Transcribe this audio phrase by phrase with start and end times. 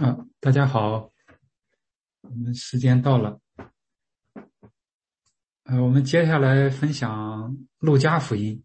[0.00, 1.10] 啊，大家好，
[2.20, 3.40] 我们时间到了，
[5.64, 8.62] 呃，我们接下来分享《路加福音》。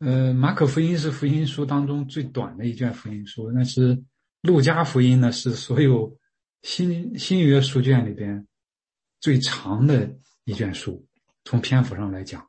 [0.00, 3.96] 呃，《马可福音》是福音书当中最短的一卷福音书，但是
[4.42, 6.18] 《路加福音》呢是所有
[6.62, 8.44] 新新约书卷里边
[9.20, 10.12] 最长的
[10.42, 11.06] 一卷书，
[11.44, 12.44] 从篇幅上来讲，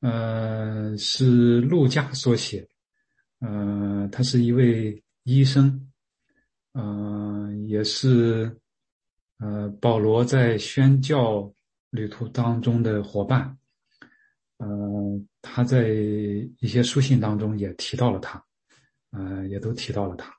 [0.00, 2.66] 呃，是路加所写。
[3.46, 5.92] 呃，他是一位医生，
[6.72, 8.58] 呃，也是
[9.36, 11.52] 呃保罗在宣教
[11.90, 13.54] 旅途当中的伙伴，
[14.56, 18.42] 呃，他在一些书信当中也提到了他，
[19.10, 20.34] 呃，也都提到了他，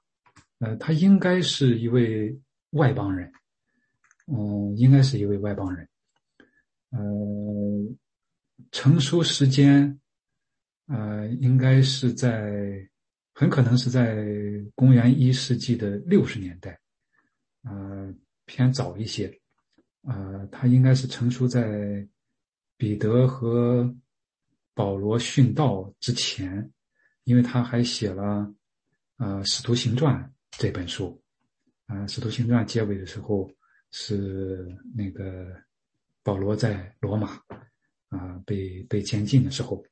[0.58, 2.36] 呃，他应该是一位
[2.72, 3.32] 外邦人，
[4.26, 5.88] 嗯，应该是一位外邦人，
[6.90, 7.00] 呃，
[8.72, 10.00] 成书时间，
[10.88, 12.90] 呃，应该是在。
[13.38, 14.26] 很可能是在
[14.76, 16.80] 公元一世纪的六十年代，
[17.64, 18.16] 呃，
[18.46, 19.38] 偏早一些，
[20.04, 22.08] 呃，他应该是成书在
[22.78, 23.94] 彼得和
[24.74, 26.72] 保罗殉道之前，
[27.26, 28.50] 因为他还写了
[29.18, 30.16] 呃《使徒行传》
[30.52, 31.22] 这本书，
[31.88, 33.52] 啊，《使徒行传》结尾的时候
[33.92, 35.54] 是那个
[36.24, 37.38] 保罗在罗马
[38.08, 39.86] 啊被被监禁的时候。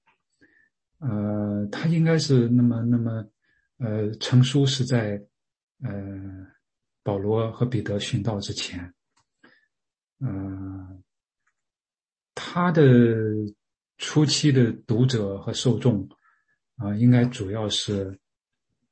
[1.06, 3.30] 呃，他应该是那么那么，
[3.78, 5.22] 呃，成书是在，
[5.84, 5.92] 呃，
[7.04, 8.94] 保罗和彼得殉道之前，
[10.20, 11.04] 呃，
[12.34, 12.82] 他的
[13.98, 16.08] 初期的读者和受众，
[16.78, 18.18] 啊，应该主要是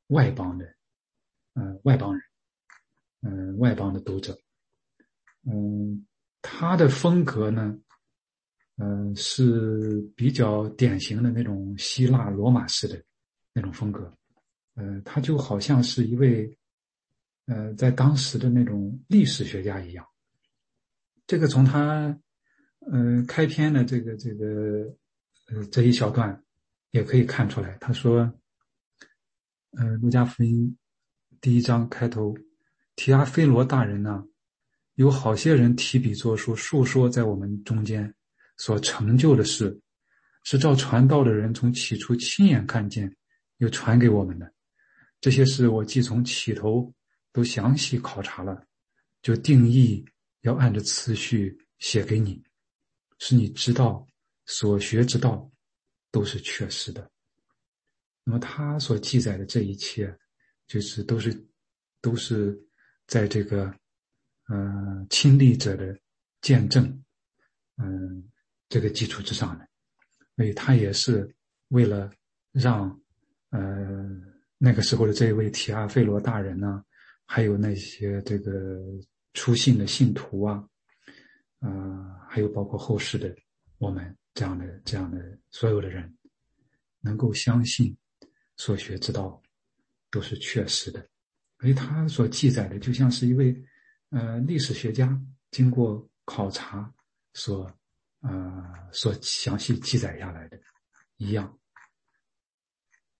[0.08, 0.66] 外邦的，
[1.54, 2.22] 呃，外邦人，
[3.22, 4.38] 嗯，外邦的读者，
[5.45, 6.06] 嗯，
[6.42, 7.80] 他的风格呢？
[8.77, 13.00] 嗯，是比较典型的那种希腊罗马式的
[13.53, 14.11] 那种风格，
[14.73, 16.58] 呃，他就好像是一位，
[17.45, 20.04] 呃，在当时的那种历史学家一样。
[21.27, 22.17] 这个从他，
[22.80, 24.95] 呃，开篇的这个这个，
[25.49, 26.43] 呃，这一小段
[26.89, 27.77] 也可以看出来。
[27.80, 28.21] 他说，
[29.77, 30.76] 呃，《路加福音》
[31.39, 32.36] 第一章开头，
[32.95, 34.26] 提阿非罗大人呢，
[34.95, 38.11] 有好些人提笔作书，述说在我们中间。
[38.61, 39.82] 所成就的事，
[40.44, 43.11] 是照传道的人从起初亲眼看见，
[43.58, 44.54] 又传给我们的。
[45.20, 46.94] 这些事我既从起头
[47.33, 48.64] 都详细考察了，
[49.23, 50.05] 就定义
[50.42, 52.39] 要按着次序写给你，
[53.17, 54.08] 使你知道
[54.45, 55.52] 所学之道
[56.11, 57.10] 都是确实的。
[58.23, 60.16] 那么他所记载的这一切，
[60.67, 61.48] 就是都是
[61.99, 62.55] 都是
[63.08, 63.73] 在这个
[64.49, 65.99] 呃亲历者的
[66.42, 67.04] 见证，
[67.78, 68.23] 嗯。
[68.71, 69.67] 这个基础之上的，
[70.37, 71.30] 所以他也是
[71.67, 72.09] 为了
[72.54, 72.98] 让，
[73.49, 74.09] 呃，
[74.58, 76.81] 那个时候的这一位提阿费罗大人呢，
[77.26, 78.80] 还有那些这个
[79.33, 80.65] 出信的信徒啊，
[81.60, 83.36] 呃，还有包括后世的
[83.77, 86.17] 我们这样的这样的所有的人，
[87.02, 87.93] 能够相信
[88.55, 89.43] 所学之道
[90.10, 91.05] 都是确实的，
[91.60, 93.54] 所以他所记载的就像是一位
[94.11, 95.21] 呃历史学家
[95.52, 96.89] 经过考察
[97.33, 97.70] 所。
[98.21, 100.59] 呃，所详细记载下来的，
[101.17, 101.59] 一样。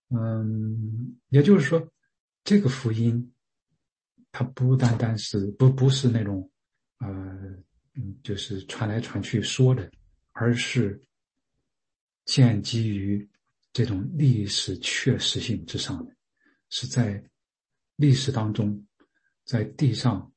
[0.10, 1.92] 嗯，也就是说，
[2.44, 3.34] 这个福音，
[4.32, 6.50] 它不单单是不不是那种，
[7.00, 7.08] 呃，
[7.94, 9.90] 嗯，就是传来传去说的，
[10.34, 11.02] 而是
[12.26, 13.28] 建基于
[13.74, 16.16] 这种历史确实性之上的，
[16.70, 17.24] 是在
[17.96, 18.86] 历史当中，
[19.46, 20.32] 在地上，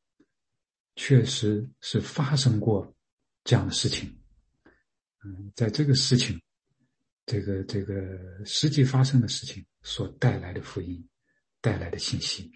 [0.94, 2.94] 确实是发生过
[3.42, 4.16] 这样的事情。
[5.24, 6.38] 嗯，在这个事情，
[7.24, 11.02] 这个这个实际发生的事情所带来的福音，
[11.62, 12.52] 带来的信息，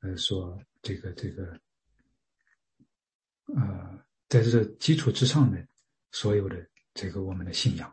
[0.00, 1.60] 呃，说这个这个，
[3.46, 3.98] 呃，
[4.28, 5.66] 在这基础之上的
[6.12, 6.64] 所有的
[6.94, 7.92] 这个我们的信仰，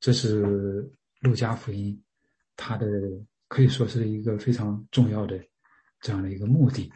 [0.00, 0.42] 这是
[1.20, 2.02] 路加福音，
[2.56, 2.86] 它的
[3.46, 5.40] 可以说是一个非常重要的
[6.00, 6.92] 这样的一个目的，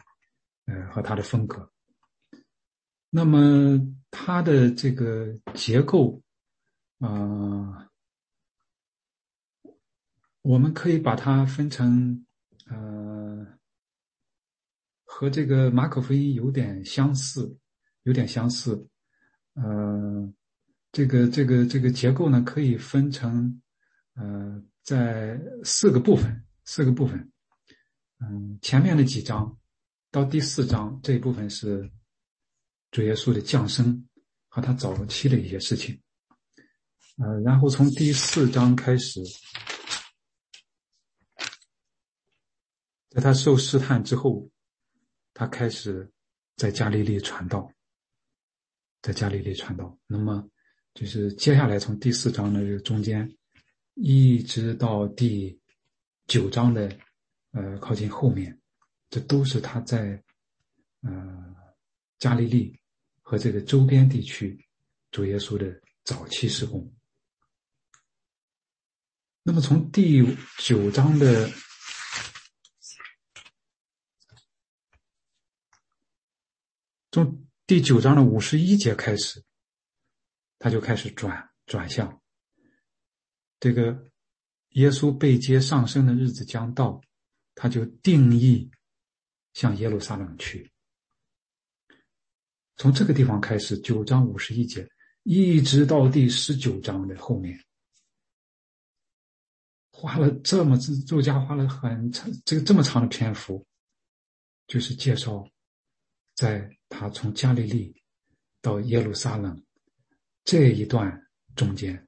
[0.65, 1.71] 呃，和它的风格。
[3.17, 3.79] 那么
[4.11, 6.21] 它的这个结构，
[6.99, 7.89] 啊，
[10.43, 12.23] 我们可以把它分成，
[12.67, 13.43] 呃，
[15.03, 17.57] 和这个马可福音有点相似，
[18.03, 18.87] 有点相似，
[19.55, 20.31] 呃，
[20.91, 23.59] 这个这个这个结构呢，可以分成，
[24.13, 27.31] 呃，在四个部分，四个部分，
[28.19, 29.57] 嗯，前面的几章
[30.11, 31.91] 到第四章这一部分是。
[32.97, 34.09] 主耶稣的降生
[34.47, 36.01] 和他早期的一些事情，
[37.17, 39.21] 呃，然后从第四章开始，
[43.09, 44.49] 在他受试探之后，
[45.35, 46.11] 他开始
[46.55, 47.71] 在加利利传道，
[49.03, 49.95] 在加利利传道。
[50.07, 50.49] 那么，
[50.95, 53.31] 就是接下来从第四章的这个中间，
[53.93, 55.61] 一直到第
[56.25, 56.97] 九章的
[57.51, 58.59] 呃靠近后面，
[59.11, 60.19] 这都是他在
[61.01, 61.55] 呃
[62.17, 62.75] 加利利
[63.29, 64.57] 和这个周边地区
[65.11, 66.89] 主耶稣的早期施工。
[69.43, 70.23] 那么从第
[70.59, 71.51] 九章的。
[77.11, 79.43] 从第九章的五十一节开始，
[80.57, 82.21] 他就开始转转向。
[83.59, 84.09] 这个
[84.69, 87.01] 耶稣被接上升的日子将到，
[87.55, 88.71] 他就定义
[89.53, 90.71] 向耶路撒冷去。
[92.77, 94.87] 从这个地方开始，九章五十一节
[95.23, 97.59] 一直到第十九章的后面，
[99.91, 103.65] 花了这么作家花了很长这个这么长的篇幅，
[104.67, 105.47] 就是介绍
[106.33, 106.73] 在。
[106.89, 107.93] 他从加利利
[108.61, 109.61] 到耶路撒冷
[110.45, 111.21] 这一段
[111.53, 112.07] 中间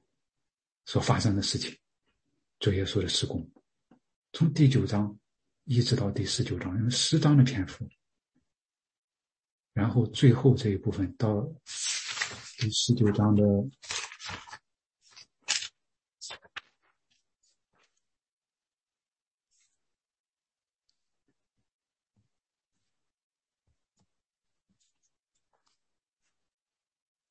[0.86, 1.70] 所发生的事情，
[2.60, 3.46] 主耶稣的施工，
[4.32, 5.14] 从第九章
[5.64, 7.86] 一直到第十九章，用十章的篇幅，
[9.72, 11.42] 然后最后这一部分到
[12.58, 13.42] 第十九章的。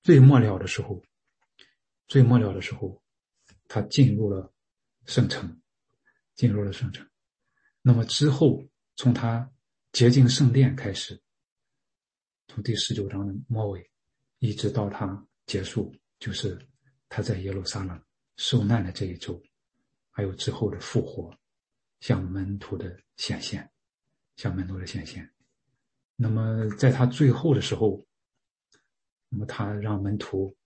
[0.02, 1.04] 最末了的时候，
[2.08, 3.00] 最末了的时候，
[3.68, 4.52] 他进入了
[5.06, 5.62] 圣城，
[6.36, 7.08] 进入了圣城。
[7.84, 9.52] 那么之后，从他
[9.92, 11.22] 洁净圣殿开始，
[12.50, 13.90] 从第十九章的末尾，
[14.40, 16.60] 一直到他结束，就是
[17.08, 18.04] 他在耶路撒冷
[18.38, 19.42] 受难的这一周，
[20.10, 21.34] 还有之后的复活，
[22.00, 23.72] 向门徒的显现，
[24.36, 25.32] 向门徒的显现。
[26.16, 28.06] 那么在他最后的时候。
[29.32, 30.58] 那么他让门徒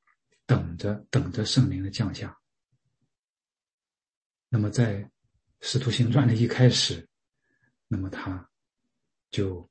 [0.46, 2.40] 等着，等着圣灵的降下。
[4.48, 5.12] 那么在
[5.60, 7.06] 使徒行传的一开始，
[7.90, 8.50] 那么他
[9.32, 9.70] 就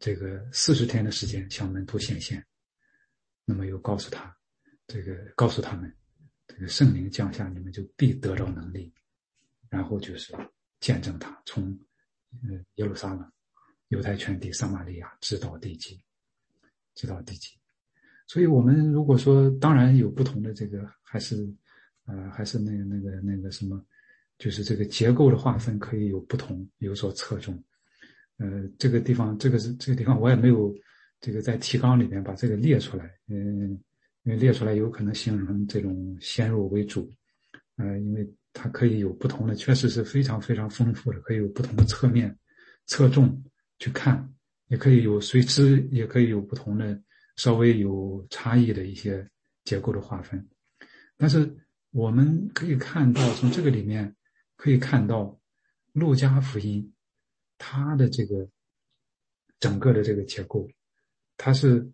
[0.00, 2.42] 这个四十天的时间向门徒显现，
[3.44, 4.34] 那么又告诉他，
[4.86, 5.94] 这个告诉他们，
[6.46, 8.90] 这个圣灵降下，你们就必得到能力，
[9.68, 10.34] 然后就是
[10.80, 11.78] 见证他从
[12.76, 13.30] 耶路撒冷、
[13.88, 16.02] 犹太全地、撒玛利亚直到地极，
[16.94, 17.50] 直到地极。
[18.26, 21.46] 所以，我们如果说，当然有不同的这个，还是，
[22.06, 23.84] 呃，还是那个、那个、那个什么，
[24.38, 27.62] 就是这个结构的划分可以有不同，有所侧重。
[28.40, 30.74] 呃，这个地方，这个是这个地方，我也没有
[31.20, 33.70] 这个在提纲里面把这个列出来，嗯，
[34.24, 37.08] 因为列出来有可能形成这种先入为主，
[37.76, 42.36] 呃，因为它可以有不同的，确实是非常非常丰富的，可以有不同的侧面、
[42.86, 43.40] 侧重
[43.78, 44.28] 去看，
[44.68, 47.00] 也可以有随之，也可以有不同的。
[47.36, 49.26] 稍微有差异的一些
[49.64, 50.46] 结构的划分，
[51.16, 51.50] 但是
[51.90, 54.14] 我们可以看到，从这个里面
[54.56, 55.22] 可以看到，
[55.94, 56.82] 《路加福音》
[57.62, 58.48] 它的这个
[59.58, 60.66] 整个的这个结构，
[61.36, 61.86] 它是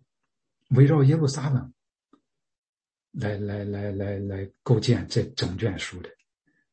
[0.69, 1.73] 围绕耶路撒冷
[3.11, 6.09] 来来来来来构建这整卷书的。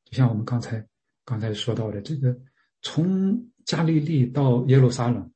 [0.04, 0.86] 就像我们刚才
[1.24, 2.38] 刚才说到的，这个
[2.82, 5.28] 从加利利到耶路撒冷，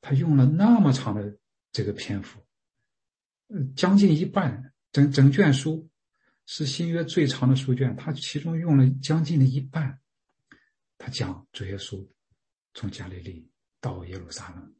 [0.00, 1.38] 他用了那么长的
[1.70, 2.40] 这个篇幅。
[3.76, 5.88] 将近一半，整整卷书
[6.46, 10.00] 是新约最长的书卷，它其中用了将近的一半，
[10.98, 12.04] 他讲主耶稣
[12.74, 13.48] 从加利利
[13.80, 14.74] 到耶路撒冷，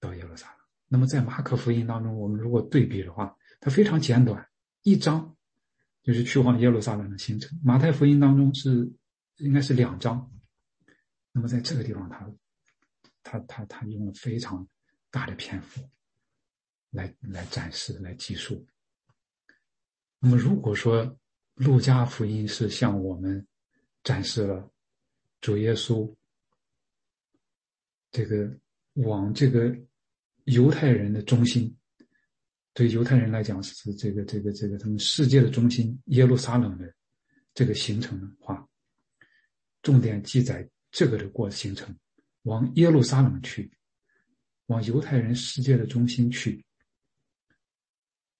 [0.00, 0.56] 到耶路撒冷。
[0.88, 4.48] 那么在马可福音当中，我们如果对比的话，它非常简短，
[4.82, 5.36] 一章
[6.02, 7.60] 就是去往耶路撒冷的行程。
[7.62, 8.90] 马太福音当中是
[9.36, 10.32] 应该是两章，
[11.32, 12.32] 那么在这个地方，他
[13.22, 14.66] 他他他用了非常
[15.10, 15.86] 大的篇幅。
[16.90, 18.64] 来来展示，来记述。
[20.18, 21.18] 那么，如果说
[21.56, 23.46] 路加福音是向我们
[24.02, 24.70] 展示了
[25.42, 26.10] 主耶稣
[28.16, 28.50] 这个
[28.94, 29.76] 往这个
[30.44, 31.76] 犹太人的中心，
[32.72, 36.90] 对犹太人来讲是这个这个这个他们世界的中心耶路撒冷的
[37.52, 38.66] 这个行程的话，
[39.82, 41.94] 重点记载这个的过行程，
[42.44, 43.70] 往耶路撒冷去，
[44.64, 46.64] 往犹太人世界的中心去。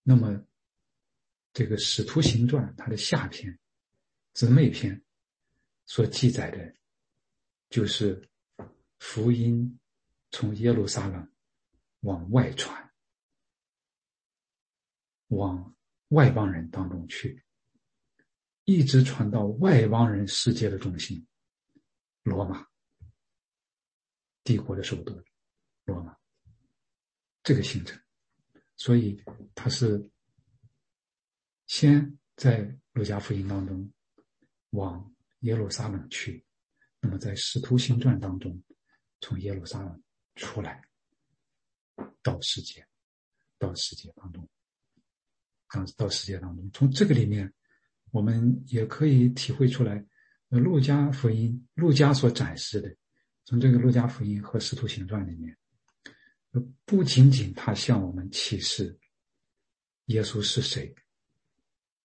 [0.03, 0.43] 那么，
[1.53, 3.59] 这个《使徒行传》它的下篇、
[4.33, 5.03] 姊妹篇
[5.85, 6.75] 所记载的，
[7.69, 8.27] 就是
[8.99, 9.79] 福音
[10.31, 11.33] 从耶路撒冷
[12.01, 12.93] 往外传，
[15.29, 15.75] 往
[16.09, 17.45] 外邦人当中去，
[18.65, 21.27] 一直传到外邦人世界的中心——
[22.23, 22.67] 罗马。
[24.45, 25.21] 帝国的首都
[25.85, 26.17] 罗马。
[27.43, 28.01] 这个行程，
[28.77, 29.23] 所以
[29.55, 30.11] 他是
[31.67, 33.93] 先在路加福音当中
[34.71, 36.45] 往耶路撒冷去，
[37.01, 38.61] 那么在使徒行传当中
[39.27, 40.03] 从耶路撒冷
[40.37, 40.81] 出来
[42.23, 42.87] 到世界，
[43.59, 44.49] 到世界当中，
[45.69, 47.53] 到到世界当中，从这个里面
[48.13, 50.07] 我们也可以体会出来，
[50.51, 52.97] 呃，路加福音路加所展示的，
[53.45, 55.59] 从这个路加福音和使徒行传里面。
[56.85, 58.97] 不仅仅他向我们启示
[60.05, 60.95] 耶稣是谁，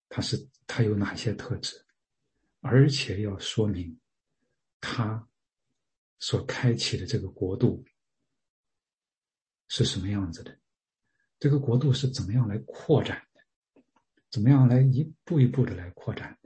[0.08, 0.36] 他是
[0.66, 1.86] 他有哪些特质，
[2.62, 3.96] 而且要说明
[4.80, 5.24] 他
[6.22, 7.84] 所开启的这个国度
[9.66, 10.56] 是什么样子的，
[11.40, 13.42] 这个国度是怎么样来扩展的，
[14.30, 16.38] 怎么样来一步一步的来扩展。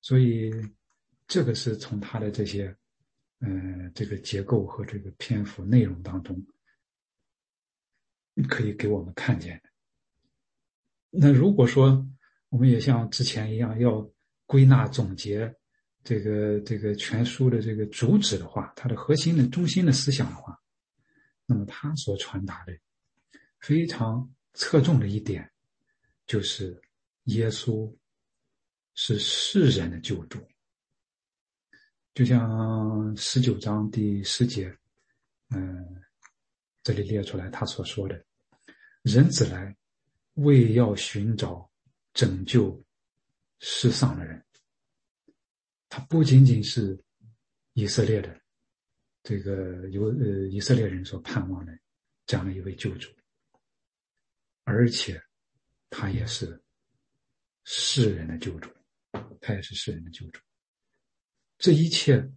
[0.00, 0.52] 所以，
[1.26, 2.72] 这个是从他的这些，
[3.40, 6.40] 嗯，这个结构和这个篇幅内容当中。
[8.48, 9.70] 可以给我们看见的。
[11.10, 12.06] 那如果说
[12.50, 14.08] 我们也像之前一样要
[14.46, 15.56] 归纳总结
[16.04, 20.56] 这个这个全书的这个主旨的话，它的核心的中心的思想的话，
[21.46, 22.78] 那么他所传达的
[23.58, 25.50] 非常侧重的一点，
[26.26, 26.80] 就是
[27.24, 27.92] 耶稣
[28.94, 30.38] 是世人的救主。
[32.14, 34.72] 就像十九章第十节，
[35.48, 36.00] 嗯。
[36.86, 38.22] 这里列出来他所说的
[39.00, 39.74] ：“人子来，
[40.34, 41.66] 为要寻找
[42.12, 42.78] 拯救
[43.60, 44.43] 世上的人。
[45.94, 47.00] 他不仅仅是
[47.74, 48.40] 以色列的
[49.22, 51.78] 这个由呃以色列人所盼望的
[52.26, 53.08] 这样的一位救主，
[54.64, 55.22] 而且
[55.90, 56.60] 他也是
[57.62, 58.68] 世人的救主，
[59.40, 60.40] 他也是世人的救主。
[61.58, 62.28] 这一切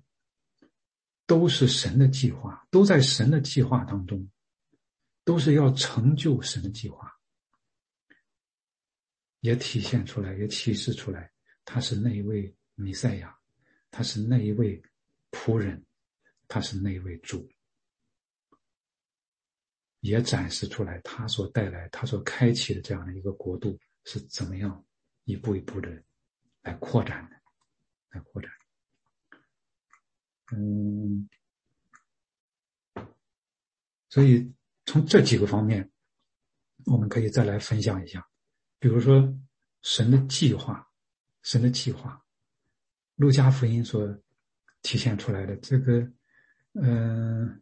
[1.26, 4.30] 都是神的计划，都在神的计划当中。”
[5.26, 7.12] 都是要成就神的计划，
[9.40, 11.30] 也体现出来，也启示出来，
[11.66, 13.37] 他是那一位弥赛亚，
[13.98, 14.80] 他是那一位
[15.32, 15.84] 仆人，
[16.48, 17.50] 他是那一位主，
[20.01, 23.75] 也展示出来他所带来、他所开启的这样的一个国度
[24.06, 24.86] 是怎么样
[25.24, 25.89] 一步一步的
[26.62, 27.36] 来扩展的，
[28.12, 28.51] 来扩展。
[30.51, 31.27] 嗯，
[34.10, 34.54] 所以。
[34.86, 35.92] 从这几个方面，
[36.86, 38.25] 我们可以再来分享一下，
[38.80, 39.38] 比如说
[39.82, 40.89] 神的计划，
[41.42, 42.25] 神的计划，
[43.18, 44.18] 路加福音所
[44.82, 46.10] 体现出来的这个，
[46.74, 47.62] 嗯，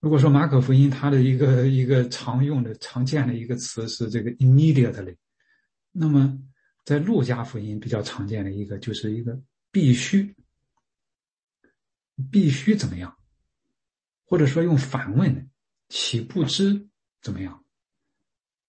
[0.00, 5.16] 如果说马可福音它的一个 一个常用的常见的一个词是这个 immediately，
[5.92, 6.36] 那么
[6.84, 10.34] 在路加福音比较常见的一个就是一个必须，
[12.30, 13.16] 必须怎么样，
[14.24, 15.48] 或者说用反问。
[15.88, 16.88] 岂不知
[17.20, 17.61] 怎么样？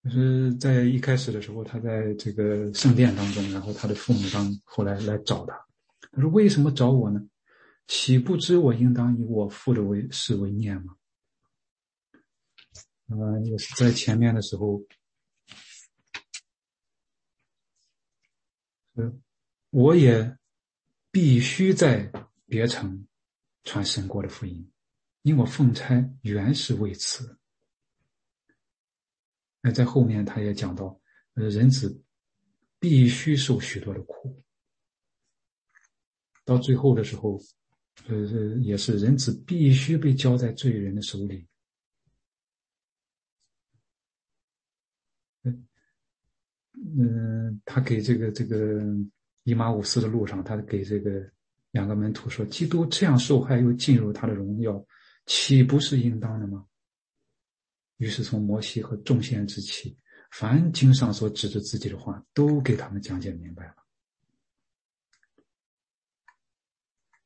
[0.03, 5.53] 就是在一开始的时候，他在这个圣殿当中，然后他的父母当后来来找他，
[6.11, 7.21] 他说：“为什么找我呢？
[7.87, 10.95] 岂不知我应当以我父的为事为念吗？”
[13.07, 14.81] 啊，也是在前面的时候，
[18.95, 19.21] 嗯，
[19.69, 20.37] 我也
[21.11, 22.11] 必须在
[22.45, 23.07] 别城
[23.63, 24.69] 传神国的福音。
[25.21, 27.37] 因我奉差原是为此。
[29.65, 30.99] 那在后面他也讲到，
[31.35, 32.03] 呃，人子
[32.79, 34.43] 必须受许多的苦。
[36.43, 37.39] 到最后的时候，
[38.07, 38.15] 呃，
[38.59, 41.47] 也是人子必须被交在罪人的手里。
[46.97, 48.83] 嗯，他给这个这个
[49.43, 51.25] 伊马五斯的路上，他给这个
[51.71, 54.85] 两个门徒说：“基督这样受害，又进入他的荣耀。”
[55.25, 56.67] 岂不是应当的吗？
[57.97, 59.97] 于是从摩西和众先之起，
[60.31, 63.75] 凡经上所指着自己的话，都给他们讲解明白了。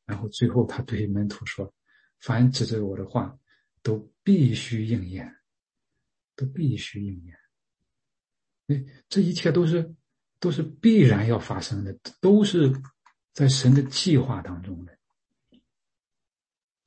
[0.05, 1.73] 然后最后他对门徒说
[2.21, 3.37] ：“凡指着我的话，
[3.81, 5.35] 都必须应验，
[6.35, 7.37] 都必须应验。
[8.67, 9.95] 哎，这一切都是
[10.39, 12.71] 都是必然要发生的，都是
[13.33, 14.97] 在神的计划当中的。”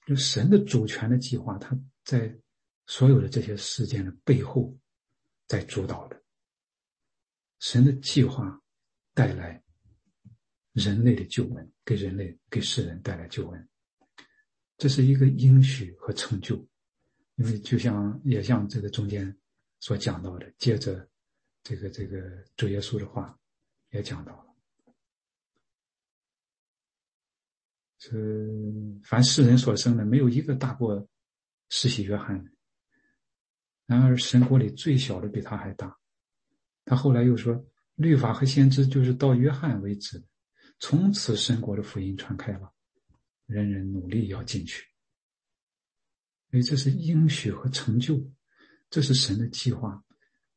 [0.07, 2.37] 就神的主权的计划，他在
[2.91, 4.77] 所有的这些事件的背后，
[5.47, 6.21] 在主导的。
[7.61, 8.61] 神的计划
[9.15, 9.63] 带来
[10.73, 13.69] 人类的救恩，给人类、给世人带来救恩，
[14.77, 16.57] 这是一个应许和成就。
[17.37, 19.39] 因为就像也像这个中间
[19.79, 21.09] 所讲到的，接着
[21.63, 23.39] 这个这个主耶稣的话
[23.91, 24.57] 也讲到了。
[28.01, 28.51] 是
[29.05, 31.09] 凡世人所生的，没有一个大过
[31.69, 32.51] 世袭约翰的。
[33.91, 35.99] 然而神国里最小的比他还大。
[36.85, 37.61] 他后来又说，
[37.97, 40.23] 律法和先知就是到约翰为止，
[40.79, 42.73] 从此神国的福音传开了，
[43.47, 44.87] 人人努力要进去。
[46.53, 48.25] 所以这是应许和成就，
[48.91, 50.01] 这是神的计划，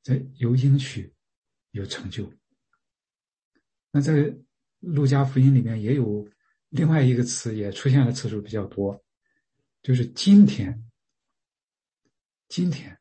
[0.04, 1.12] 在有应许，
[1.72, 2.32] 有成就。
[3.90, 4.32] 那在
[4.80, 6.24] 路加福音里面也有
[6.70, 9.04] 另外一个词，也出现的次数比较多，
[9.82, 10.88] 就是今天。
[12.48, 12.96] 今天，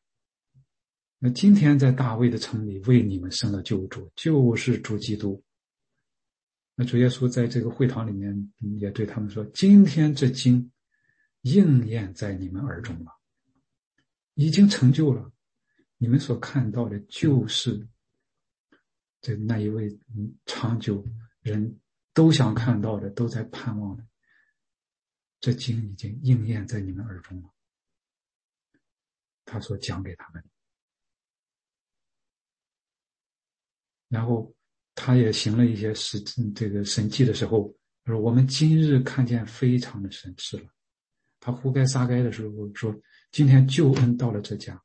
[1.25, 5.41] 那今天在大卫的城里为你们生了救主，就是主基督。
[6.75, 10.69] 那主耶稣在这个会堂里面也对他们说：“今天这经。”
[11.43, 13.11] 应验在你们耳中了，
[14.33, 15.29] 已经成就了。
[15.97, 17.85] 你们所看到的，就是
[19.19, 19.99] 这那一位
[20.45, 21.05] 长久
[21.41, 21.77] 人
[22.13, 24.07] 都想看到的，都在盼望的。
[25.41, 27.49] 这经已经应验在你们耳中了。
[29.43, 30.41] 他所讲给他们，
[34.13, 34.53] 然后
[34.93, 40.69] 他也行了一些神这个神迹的时候，他说：“我们今日看见非常的神事了。”
[41.41, 42.95] 他胡该撒该的时候说
[43.33, 44.79] ：“今天救恩到了这家。”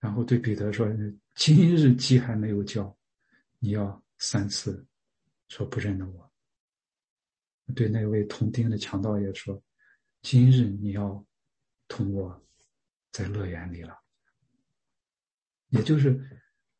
[0.00, 0.88] 然后对彼得说
[1.36, 2.96] ：“今日鸡还没有叫，
[3.58, 4.82] 你要三次
[5.50, 6.32] 说不认得我。”
[7.76, 9.62] 对那位同丁的强盗也说
[10.22, 11.22] ：“今日你要
[11.88, 12.42] 同我
[13.12, 14.00] 在乐园里了。”
[15.68, 16.18] 也就是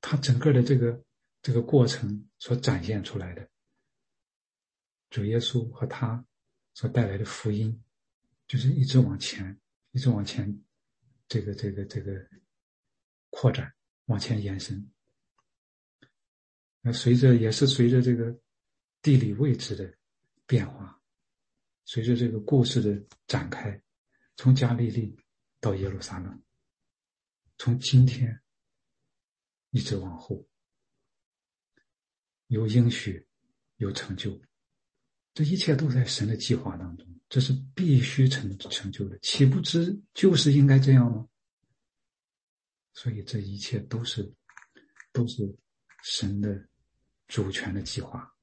[0.09, 1.03] 他整个的这个
[1.43, 3.49] 这个过程所展现出来的，
[5.11, 6.25] 主耶稣和他。
[6.75, 7.83] 所带来的福音，
[8.47, 9.59] 就是一直往前，
[9.93, 10.63] 一直往前，
[11.27, 12.13] 这个这个这个
[13.31, 14.87] 扩展，往前延伸。
[16.83, 18.39] 那随着也是随着这个
[19.01, 19.91] 地理位置的
[20.45, 21.01] 变化，
[21.87, 23.81] 随着这个故事的展开，
[24.37, 25.19] 从加利利
[25.61, 26.43] 到耶路撒冷，
[27.57, 28.39] 从今天
[29.77, 30.43] 一直往后，
[32.47, 33.29] 有应许，
[33.77, 34.41] 有成就。
[35.35, 41.29] 这一切都在神的计划当中，这是必须成成就的，岂不知就是应该这样吗？
[42.95, 44.35] 所以这一切都是
[45.13, 45.55] 都是
[46.03, 46.67] 神的
[47.29, 48.35] 主权的计划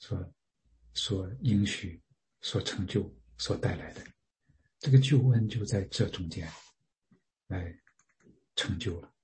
[0.00, 0.34] 所
[0.94, 2.02] 所应许、
[2.40, 4.04] 所成就、所带来的
[4.80, 6.50] 这个救恩，就在这中间
[7.46, 7.72] 来
[8.56, 9.14] 成就了，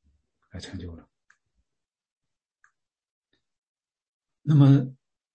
[0.56, 1.06] 来成就了。
[4.42, 4.90] 那么。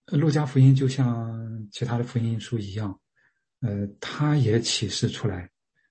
[0.07, 2.99] 路加福音就像其他的福音书一样，
[3.61, 5.49] 呃，他也启示出来，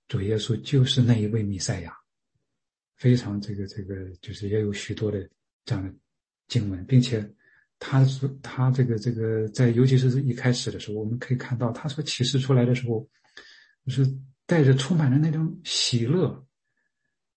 [0.09, 1.97] 主耶稣就是那一位弥赛亚，
[2.97, 5.27] 非常这个这个，就是也有许多的
[5.65, 5.91] 这样的
[6.49, 7.27] 经文，并且
[7.79, 13.09] 他说他这个这个在尤其是一开始的时候，我们可以看到他所启示出来的时候，
[13.87, 14.07] 就是
[14.45, 16.47] 带着充满了那种喜乐，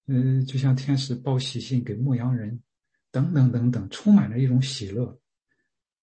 [0.08, 2.62] 嗯，就像天使报喜信给牧羊人，
[3.10, 5.18] 等等等等，充满了一种喜乐。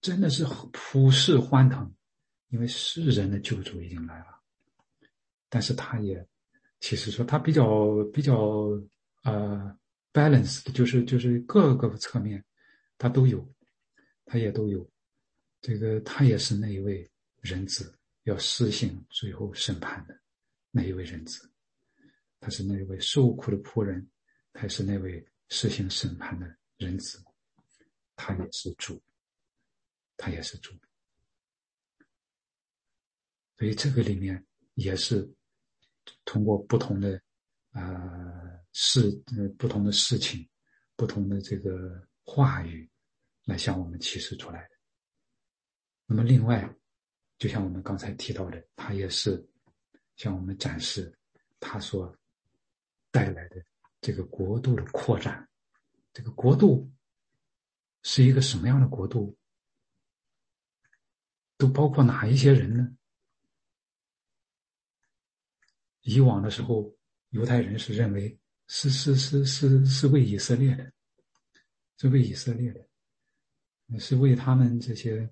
[0.01, 1.93] 真的是普世欢腾，
[2.49, 4.41] 因为世人的救主已经来了。
[5.51, 6.27] 但是他也，
[6.81, 8.37] 其实说他比较比较
[9.25, 9.77] 呃
[10.13, 12.43] balanced，就是就是各个侧面
[12.97, 13.47] 他都有，
[14.25, 14.91] 他也都有。
[15.61, 17.07] 这个他也是那一位
[17.43, 20.19] 人子，要施行最后审判的
[20.71, 21.51] 那一位人子。
[22.41, 24.11] 他是那位受苦的仆人，
[24.53, 27.23] 他是那位施行审判的人子，
[28.17, 29.01] 他也是主。
[30.23, 30.79] 他也是主，
[33.57, 35.27] 所以这个里面也是
[36.27, 37.19] 通过不同的
[37.73, 39.01] 呃事
[39.35, 40.47] 呃不同的事情，
[40.95, 42.87] 不同的这个话语
[43.47, 44.71] 来向我们启示出来的。
[46.05, 46.71] 那么另外，
[47.39, 49.43] 就像我们刚才提到的，他也是
[50.17, 51.11] 向我们展示
[51.59, 52.15] 他所
[53.11, 53.65] 带来的
[54.01, 55.49] 这个国度的扩展。
[56.13, 56.91] 这个国度
[58.03, 59.37] 是一个什么样的国度？
[61.57, 62.97] 都包括哪一些人呢？
[66.01, 66.97] 以往的时候，
[67.29, 70.91] 犹太人是认为是是是是是为以色列的，
[71.99, 75.31] 是为以色列的，是为他们这些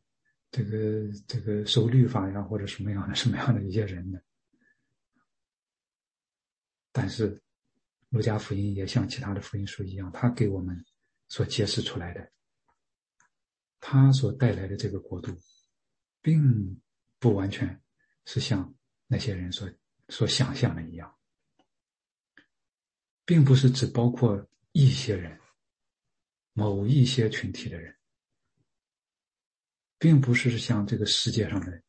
[0.51, 4.23] 这个这个守律法呀或者什么样的什么样的一些人的。
[6.93, 7.41] 但是，
[8.09, 10.85] 路加福音也像其他的福音书一样，他给我们
[11.29, 12.33] 所揭示出来的，
[13.81, 15.37] 他所带来的这个国度。
[16.21, 16.83] 并
[17.21, 17.81] 不完全
[18.27, 18.75] 是像
[19.07, 19.71] 那些人所
[20.09, 21.17] 所想象的一样，
[23.25, 25.41] 并不是只包括一些人、
[26.53, 27.97] 某一些群体的人，
[29.97, 31.83] 并不是像这个世界上的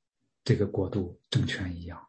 [0.44, 2.08] 这个国度政权一样。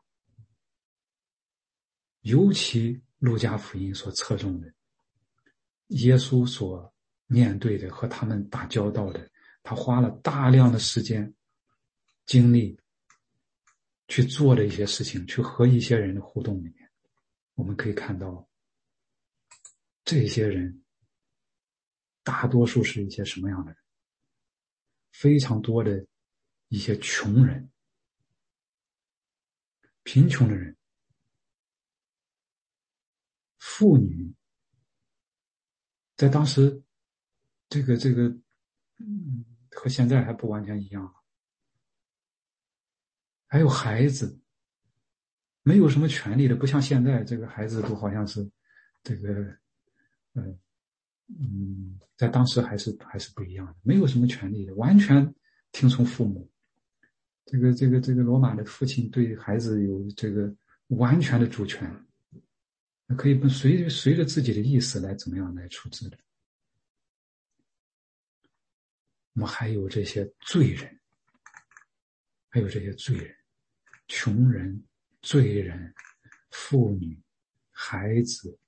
[2.21, 4.75] 尤其路加福音所侧重的，
[5.89, 6.93] 耶稣所
[7.27, 9.31] 面对的和他们打交道的，
[9.63, 11.33] 他花了大量的时间、
[12.25, 12.79] 精力
[14.09, 16.91] 去做的一些事情，去和一些人的互动里面，
[17.55, 18.49] 我们可以看到，
[20.03, 20.83] 这些人
[22.25, 23.81] 大多数是一些什么样的人？
[25.13, 26.07] 非常多的
[26.69, 27.71] 一些穷人、
[30.05, 30.75] 贫穷的人。
[33.61, 34.35] 妇女
[36.17, 36.83] 在当时，
[37.69, 38.25] 这个这个，
[38.97, 41.15] 嗯，和现在还不完全一样。
[43.47, 44.41] 还有孩子，
[45.63, 48.51] 没有什么权利的，不像现在，这个孩子都好像是，
[49.03, 49.31] 这个，
[50.33, 50.59] 嗯
[51.27, 55.35] 嗯，在当时还是还是不一样的，没有什么权利的，完全
[55.71, 56.51] 听从父母。
[57.45, 60.55] 这个这个这个罗马的父亲对孩子有这个
[60.89, 62.07] 完全的主权。
[63.17, 66.19] 可以不随随着自己的意思来怎么样来处置的。
[69.33, 71.01] 我们还有这些罪人，
[72.49, 73.37] 还有这些罪人，
[74.09, 74.85] 穷人、
[75.23, 75.95] 罪人、
[76.51, 77.21] 妇女、
[77.71, 78.59] 孩子，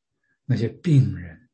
[0.44, 1.48] 那些病人，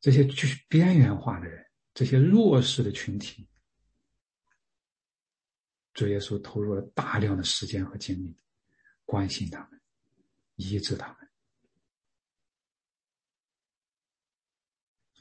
[0.00, 3.46] 这些就是边缘化的人，这些弱势的群体，
[5.94, 8.36] 主耶稣投入了大量的时间和精力，
[9.04, 9.80] 关心他们，
[10.56, 11.31] 医治他们。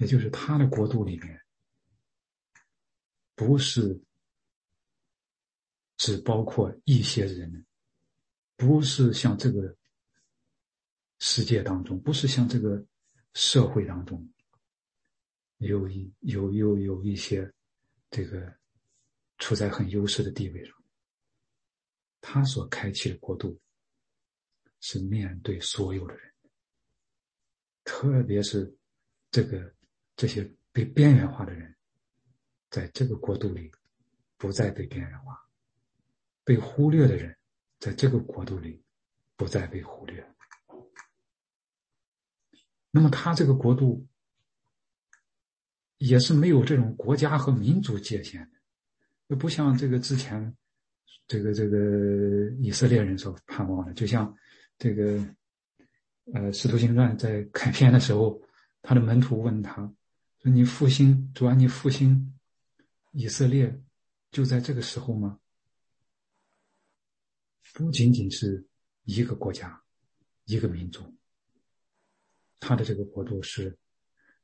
[0.01, 1.39] 也就是他的国度里面，
[3.35, 4.01] 不是
[5.95, 7.63] 只包括一些人，
[8.55, 9.77] 不是像这个
[11.19, 12.83] 世界当中，不是像这个
[13.35, 14.27] 社会当中，
[15.57, 17.53] 有一有有有一些
[18.09, 18.51] 这个
[19.37, 20.73] 处在很优势的地位上，
[22.21, 23.55] 他所开启的国度
[24.79, 26.33] 是面对所有的人，
[27.83, 28.75] 特别是
[29.29, 29.71] 这个。
[30.21, 31.75] 这些被边缘化的人，
[32.69, 33.71] 在这个国度里
[34.38, 35.34] 不再被边缘化；
[36.43, 37.36] 被忽略的人，
[37.79, 38.84] 在这个国度里
[39.36, 40.23] 不再被忽略。
[42.91, 44.05] 那么，他这个国度
[45.97, 48.60] 也是没有这种国家和民族界限的，
[49.29, 50.55] 又不像这个之前
[51.25, 53.93] 这个这个以色列人所盼望的。
[53.95, 54.38] 就像
[54.77, 55.13] 这个
[56.31, 58.39] 呃《使徒行传》在开篇的时候，
[58.84, 59.91] 他的门徒问他。
[60.41, 62.34] 说你复兴，主啊，你复兴
[63.12, 63.80] 以色列，
[64.32, 65.39] 就在这个时候吗？
[67.73, 68.65] 不仅仅是
[69.04, 69.84] 一个国家，
[70.45, 71.04] 一个民族，
[72.60, 73.77] 他的这个国度是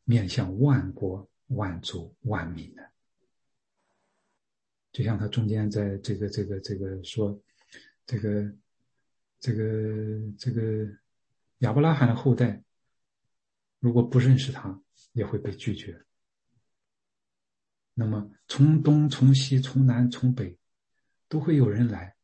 [0.03, 2.91] 面向万国、万族、万民的。
[4.91, 7.41] 就像他中间在这个、这个、这个说，
[8.05, 8.55] 这个、
[9.39, 10.87] 这个、这个
[11.59, 12.63] 亚伯拉罕的后代，
[13.79, 14.79] 如果不认识他。
[15.17, 16.05] 也会被拒绝。
[17.95, 20.55] 那么，从东、从西、从南、从北，
[21.27, 22.15] 都会有人来，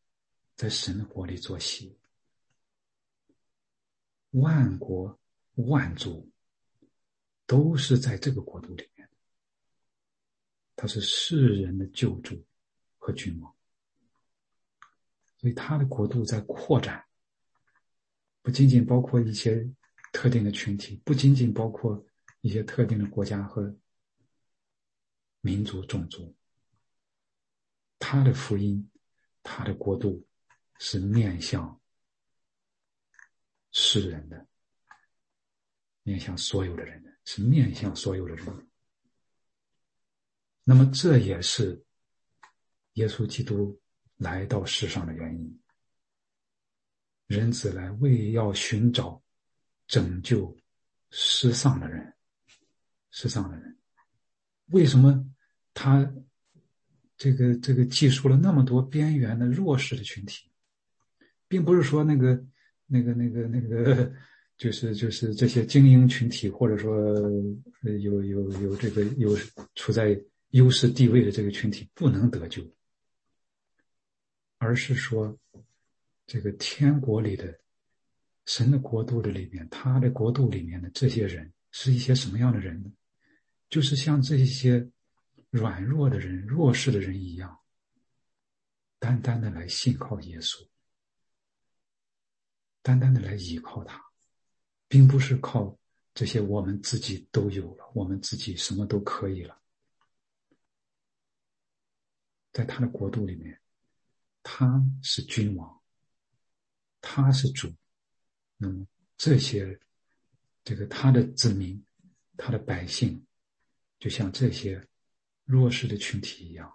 [0.56, 1.98] 在神国里做戏。
[4.30, 5.20] 万国
[5.56, 6.32] 万族
[7.48, 9.10] 都是在这个国度里面，
[10.76, 12.46] 他是世人的救主
[13.00, 13.56] 和君王，
[15.38, 17.04] 所以他的国度在扩展，
[18.44, 19.68] 不仅仅包括一些
[20.12, 22.06] 特定的群体，不仅仅包括。
[22.44, 23.74] 一些特定的国家和
[25.40, 26.36] 民族种族，
[27.98, 28.92] 他的福音，
[29.42, 30.28] 他的国度
[30.78, 31.82] 是面向
[33.72, 34.46] 世人的，
[36.04, 38.68] 面向所有的人的，是面向所有的人。
[40.66, 41.82] 那么，这也是
[42.96, 43.82] 耶稣基督
[44.18, 45.62] 来到世上的原因。
[47.28, 49.24] 人子来为要寻找
[49.88, 50.54] 拯救
[51.10, 52.13] 失丧的人。
[53.16, 53.78] 世上的人，
[54.72, 55.24] 为什么
[55.72, 56.12] 他
[57.16, 60.50] 这个这个记述了那么多边缘的弱势的群体，
[61.48, 62.44] 并不是说那个
[62.88, 64.12] 那个那个那个
[64.58, 67.16] 就是就是这些精英群体，或者说
[68.02, 69.38] 有有有这个有
[69.76, 72.64] 处在优势地位的这个群体不能得救，
[74.58, 75.38] 而是说
[76.26, 77.56] 这个天国里的
[78.48, 82.92] 神的国度的里面，他的国度里面的这些人是一些什么样的人呢？
[83.74, 84.88] 就是像这些
[85.50, 87.60] 软弱的人、弱势的人一样，
[89.00, 90.64] 单单的来信靠耶稣，
[92.84, 94.00] 单单的来依靠他，
[94.88, 95.76] 并不是靠
[96.14, 99.60] 这些我们自己都有了，我们自己什么都可以了。
[102.52, 103.60] 在他的国度里面，
[104.44, 105.82] 他是君王，
[107.02, 107.74] 他是主。
[108.56, 108.86] 那么
[109.18, 109.80] 这些，
[110.64, 111.84] 这个他的子民，
[112.38, 113.26] 他的百姓，
[114.04, 114.86] 就像这些
[115.46, 116.70] 弱势的群体一样，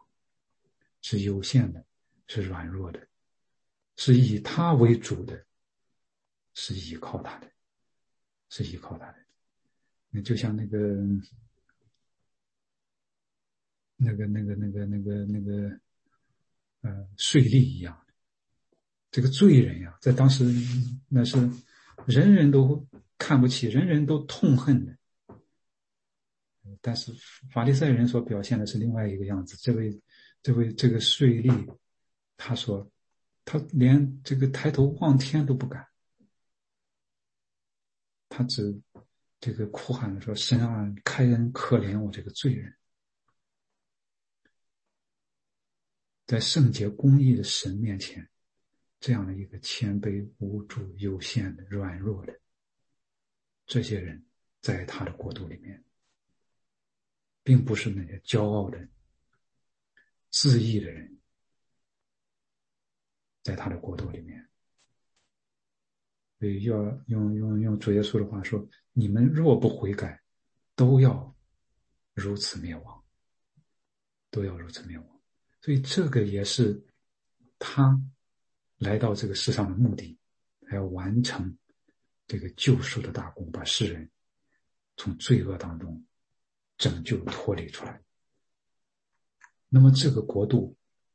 [1.03, 1.85] 是有限的，
[2.27, 3.07] 是软弱的，
[3.97, 5.45] 是以他为主的，
[6.55, 7.47] 是依靠他的，
[8.49, 9.19] 是依靠他的。
[10.09, 10.79] 那就像那个。
[14.01, 15.81] 那个、那个、那个、那个、那个，
[16.81, 18.07] 呃，税吏一样，
[19.11, 20.45] 这个罪人呀，在当时
[21.09, 21.37] 那是
[22.07, 22.88] 人人都
[23.19, 24.98] 看不起、人人都痛恨的。
[26.81, 27.12] 但是
[27.53, 29.57] 法利赛人所表现的是另外一个样子。
[29.59, 30.01] 这位、
[30.43, 31.77] 这位、这个税吏，
[32.37, 32.88] 他说，
[33.45, 35.85] 他连这个抬头望天都不敢，
[38.29, 38.81] 他只
[39.41, 42.75] 这个哭喊着说：“神啊，开恩可怜我这个罪人。”
[46.27, 48.29] 在圣洁公义的神面前，
[49.01, 52.38] 这样的一个谦卑、无助、有限的、软弱的
[53.64, 54.23] 这些人，
[54.61, 55.83] 在他的国度里面，
[57.49, 58.79] 并不是那些骄傲的、
[60.29, 61.19] 自义的人，
[63.43, 64.47] 在他的国度里面。
[66.39, 70.23] 所以要用用用主耶稣的话说：“你们若不悔改，
[70.75, 71.35] 都要
[72.13, 73.03] 如此灭亡，
[74.31, 75.21] 都要如此灭亡。”
[75.63, 76.79] 所以这个也是
[77.59, 77.99] 他
[78.77, 80.19] 来到这个世上的目的，
[80.67, 81.57] 还要完成
[82.27, 84.11] 这个救赎的大功，把世人
[84.99, 86.05] 从罪恶当中
[86.79, 88.01] 拯救脱离出来。
[89.69, 90.75] 那么这个国度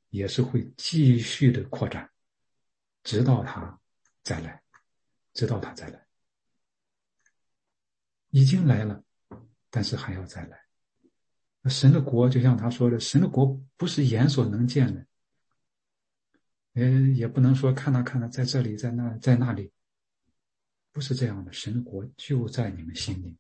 [0.10, 2.12] 也是会继续的扩展，
[3.04, 3.80] 直到他
[4.22, 4.62] 再来，
[5.34, 6.06] 直到他再来，
[8.30, 9.04] 已经来了，
[9.72, 10.62] 但是还要再来。
[11.70, 15.08] 神的国就像他说的，神的国不是眼所能见的，
[16.74, 16.84] 呃，
[17.16, 19.72] 也不能说看他看他在这里，在那，在那里，
[20.92, 21.52] 不是这样的。
[21.54, 23.38] 神的国就在你们心里，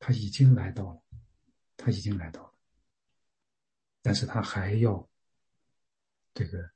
[0.00, 1.00] 他已经来到了，
[1.76, 2.54] 他已经来到了，
[4.02, 5.08] 但是他还要
[6.34, 6.68] 这个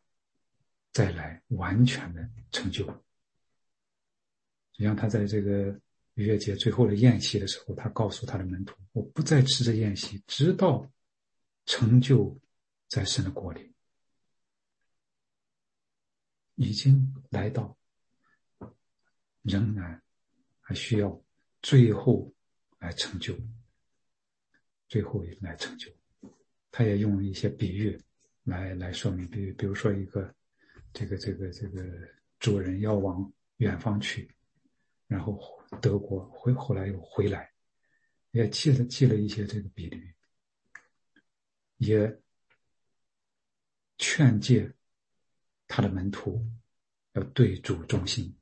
[0.93, 2.87] 再来完全的成就，
[4.71, 5.77] 就像他在这个。
[6.17, 10.89] 逾越节最后的宴席的时候，他告诉他的门徒：“我不再吃这宴席，直到
[11.67, 12.41] 成就
[12.87, 13.75] 在神的国里。
[16.55, 17.77] 已经来到，
[19.43, 20.01] 仍然
[20.61, 21.21] 还需要
[21.63, 22.33] 最后
[22.85, 23.35] 来成就，
[24.88, 25.90] 最后来成就。”
[26.70, 27.99] 他也用一些比喻
[28.44, 30.35] 来来说明，比比如说一个
[30.92, 31.83] 这个这个这个
[32.38, 34.31] 主人要往远方去，
[35.07, 35.40] 然后。
[35.81, 37.51] 德国回后来又回来，
[38.31, 40.14] 也记了记了一些这个比率，
[41.79, 42.20] 也
[43.99, 44.73] 劝诫
[45.66, 46.47] 他的门徒
[47.14, 48.33] 要对主忠心。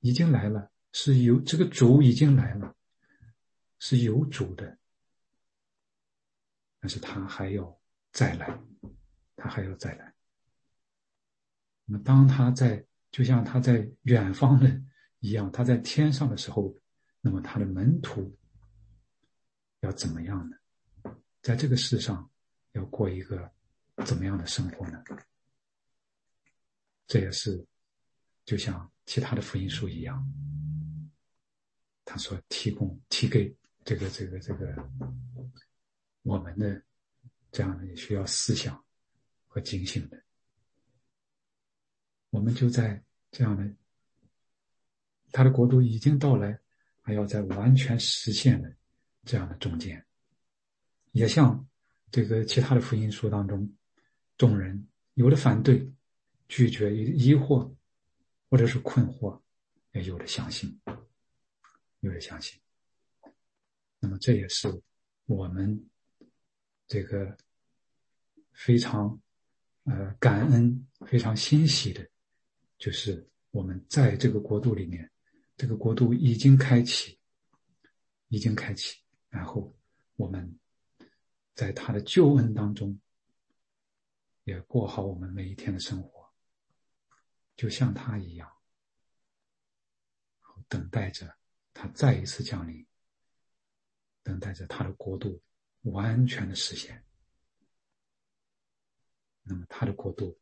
[0.00, 2.75] 已经来了，是有这个主已经来了，
[3.78, 4.78] 是有主的，
[6.80, 7.80] 但是他还要
[8.12, 8.58] 再来，
[9.36, 10.14] 他还要再来。
[11.84, 14.82] 那么当他在，就像他在远方的。
[15.20, 16.72] 一样，他在天上的时候，
[17.20, 18.38] 那么他的门徒
[19.80, 20.56] 要怎么样呢？
[21.40, 22.30] 在这个世上
[22.72, 23.50] 要过一个
[24.04, 25.02] 怎么样的生活呢？
[27.08, 27.66] 这也是
[28.44, 30.22] 就像其他的福音书一样，
[32.04, 33.52] 他所提供、提给
[33.86, 34.90] 这个、这个、这个
[36.22, 36.82] 我们的
[37.52, 38.84] 这样的需要思想
[39.46, 40.20] 和警醒的，
[42.30, 43.64] 我们就在这样的。
[45.30, 46.58] 他的国度已经到来，
[47.00, 48.74] 还要在完全实现的
[49.24, 50.04] 这样的中间，
[51.12, 51.64] 也像
[52.10, 53.72] 这个其他的福音书当中，
[54.36, 55.88] 众人有的反对、
[56.48, 57.72] 拒绝、疑惑，
[58.50, 59.40] 或者是困惑，
[59.92, 60.76] 也有的相信，
[62.00, 62.58] 有的相信。
[64.18, 64.68] 这也是
[65.26, 65.88] 我们
[66.86, 67.36] 这个
[68.52, 69.20] 非常
[69.84, 72.08] 呃感恩、非常欣喜的，
[72.78, 75.10] 就是我们在这个国度里面。
[75.58, 77.18] 这个国度已经开启，
[78.28, 79.00] 已经开启。
[79.30, 79.74] 然后
[80.16, 80.58] 我们
[81.54, 83.00] 在他的救恩当中，
[84.44, 86.30] 也过好我们每一天的生活，
[87.56, 88.46] 就像他一样，
[90.68, 91.34] 等待着
[91.72, 92.86] 他再一次降临，
[94.26, 95.40] 等待着他的国度
[95.82, 97.00] 完全的实现。
[99.44, 100.36] 那么他的国度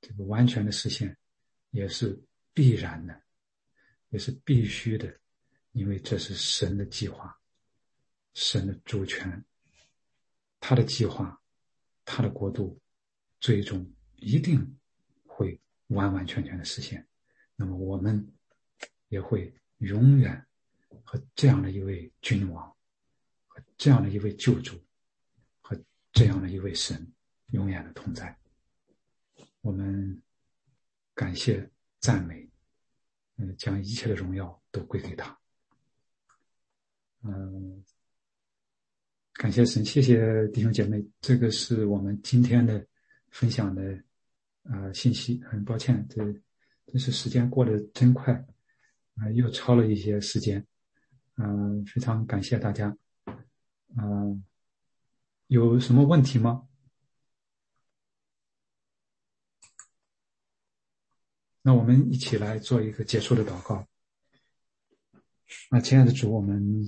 [0.00, 1.14] 这个完全的实现，
[1.70, 2.18] 也是
[2.54, 3.22] 必然的。
[4.10, 5.20] 也是必须的，
[5.72, 7.36] 因为这是神的计划，
[8.34, 9.44] 神的主权，
[10.60, 11.38] 他的计划
[12.04, 12.80] 他的国度
[13.40, 14.78] 最终一定
[15.26, 17.06] 会完完全全的实现。
[17.56, 18.32] 那么我们
[19.08, 20.45] 也会永远
[21.04, 22.68] 和这样的一位君王，
[23.46, 24.80] 和这样的一位救主，
[25.60, 25.76] 和
[26.12, 27.06] 这样的一位神
[27.48, 28.36] 永远的同在。
[29.60, 30.22] 我们
[31.14, 31.68] 感谢
[32.00, 32.48] 赞美，
[33.36, 35.36] 嗯，将一切的荣耀都归给他。
[37.22, 37.84] 嗯，
[39.32, 42.86] 感谢神，谢谢弟兄姐妹，这个是我们今天的
[43.30, 44.00] 分享的
[44.62, 45.42] 啊信息。
[45.42, 46.22] 很抱歉，这
[46.86, 48.32] 真是时间过得真快
[49.16, 50.64] 啊，又超了一些时间。
[51.36, 52.96] 嗯，非常感谢大家。
[53.96, 54.44] 嗯，
[55.46, 56.66] 有什么问题吗？
[61.62, 63.86] 那我们一起来做一个结束的祷告。
[65.70, 66.82] 啊，亲爱的主，我们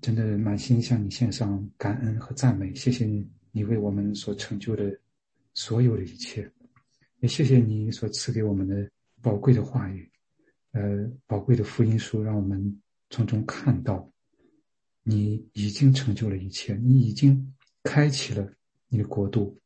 [0.00, 4.98] 真的满心向你献上感恩和赞美，谢谢你，你为我们所成就的
[5.54, 6.50] 所有的一切，
[7.20, 8.90] 也谢谢你所赐给我们的
[9.22, 10.10] 宝贵的话语，
[10.72, 14.10] 呃，宝贵的福音书，让我们从中看到
[15.02, 18.52] 你已经成就了一切，你已经开启了
[18.88, 19.58] 你的国度，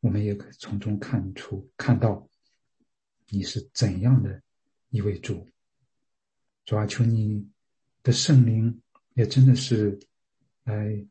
[0.00, 2.28] 我们也可以从中看出看到。
[3.28, 4.40] 你是怎样的
[4.90, 5.44] 一位主？
[6.64, 7.44] 主啊，求你
[8.04, 8.80] 的圣灵
[9.14, 9.98] 也真的是
[10.62, 11.04] 来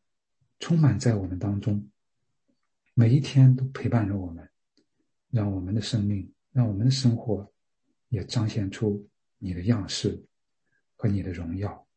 [0.60, 1.86] 充满在我们当中，
[2.94, 4.50] 每一天都陪伴着我们，
[5.30, 7.52] 让我们的生命，让我们的生活
[8.08, 9.06] 也彰显出
[9.38, 10.24] 你的样式
[11.06, 11.88] 和你的荣耀。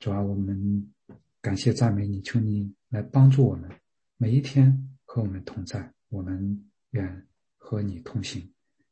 [0.00, 0.92] 主啊，我们
[1.40, 3.70] 感谢赞美你，求你来帮助我们，
[4.18, 4.70] 每一天
[5.06, 8.46] 和我们同在，我们愿和你同行。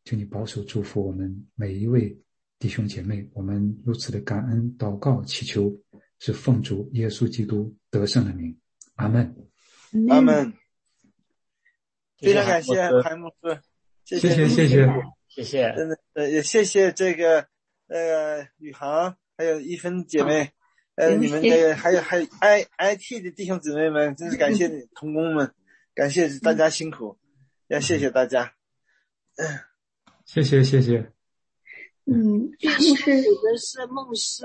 [0.07, 2.19] 求你保守祝福我们每一位
[2.59, 5.71] 弟兄姐妹，我们如此的感恩祷告祈求，
[6.19, 8.59] 是奉主耶稣基督得胜的名，
[8.95, 9.37] 阿门，
[10.09, 10.51] 阿门。
[12.17, 13.61] 非常感谢韩牧师，
[14.07, 14.89] 谢谢谢谢。
[15.29, 17.47] 谢谢，真的呃也谢谢这个
[17.89, 20.51] 呃宇航还有一芬姐妹，
[20.95, 25.53] 呃你们的还有还有 I I T 的弟兄姊妹们，真是感谢 同工们，
[25.95, 27.19] 感谢大家辛苦，
[27.67, 28.55] 要谢谢大家。
[30.25, 31.13] 谢谢谢谢，
[32.05, 34.45] 嗯，牧师有的是牧师，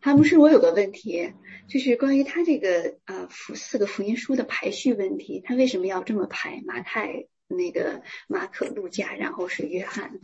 [0.00, 1.32] 他牧师，我有个问题，
[1.68, 6.62] 就是关于他这个呃福四个福音书的排序问题，他为什么要这么排？
[6.66, 10.18] 马太、那个马可、路加，然后是约翰。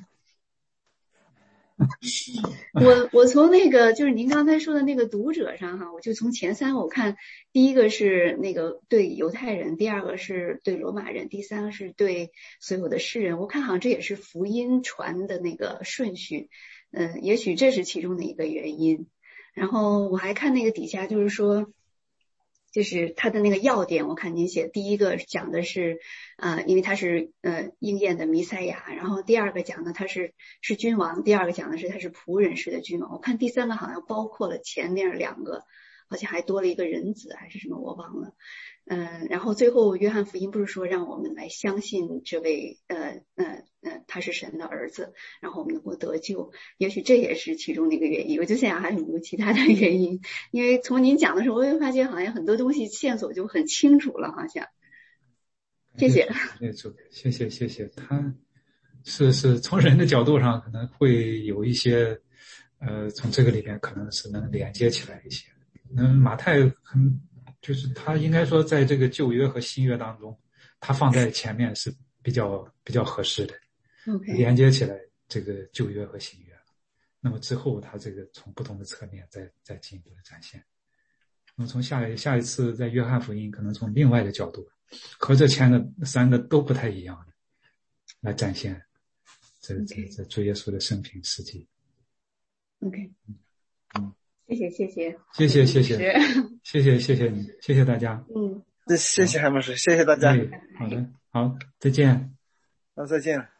[2.73, 7.17] 我我从那个就是您刚才说的那个读者上哈，我就从前三我看，
[7.53, 13.39] 第一个是那个对犹太人，第二个是对罗马人，第三个是对所有的世人。
[13.39, 16.49] 我看好像这也是福音传的那个顺序，
[16.93, 19.07] 嗯，也许这是其中的一个原因。
[19.53, 21.71] 然后我还看那个底下就是说。
[22.77, 25.99] 就是他的那个要点，我看您写第一个讲的是，
[26.37, 33.15] 呃，因为他是呃应验的弥赛亚，然后第二个讲的他是是君王，第二个讲的是他是仆人式的君王。
[33.15, 35.65] 我看第三个好像包括了前面两个，
[36.11, 38.35] 好像还多了一个人子还是什么，我忘了。
[38.85, 43.56] 嗯，然后最后约翰福音不是说让我们来相信这位呃呃
[44.17, 48.41] 他是神的儿子，然后我们能够得救，也许这也是其中的一个原因。
[48.41, 50.23] 我就想还有没有其他的原因？
[50.53, 54.67] 因为从您讲的时候，我会发现好像很多东西线索就很清楚了，好像。
[55.99, 56.27] 谢谢。
[57.11, 58.35] 谢谢谢谢，他
[59.05, 62.19] 是是从人的角度上可能会有一些
[62.79, 65.47] 呃，从这个里边可能是能连接起来一些。
[65.95, 67.21] 嗯，马太很。
[67.63, 70.39] 就是他应该说，在这个旧约和新约当中，
[70.79, 73.55] 他放在前面是比较比较合适的，
[74.25, 76.53] 连接起来这个旧约和新约。
[77.21, 80.63] 那么之后，他这个从不同的侧面再再进一步的展现。
[81.57, 84.69] 那么从下一下一次在约翰福音，可能从另外的角度，
[85.19, 87.33] 和这前的三个都不太一样的
[88.21, 88.81] 来展现
[89.61, 91.67] 这这这主耶稣的生平事迹。
[92.81, 93.11] OK，
[93.99, 94.13] 嗯。
[94.49, 95.97] 谢谢谢谢 谢谢谢谢
[96.63, 98.63] 谢谢谢谢你谢谢大家 嗯，
[98.97, 100.37] 谢谢韩老师谢谢大家
[100.79, 102.33] 好的好再见
[102.95, 103.56] 那再见。